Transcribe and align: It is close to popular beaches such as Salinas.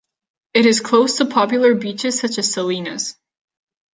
It 0.55 0.65
is 0.65 0.79
close 0.79 1.17
to 1.17 1.25
popular 1.27 1.75
beaches 1.75 2.19
such 2.21 2.39
as 2.39 2.51
Salinas. 2.51 3.17